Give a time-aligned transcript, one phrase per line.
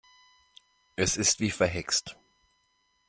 [0.95, 2.17] Es ist wie verhext.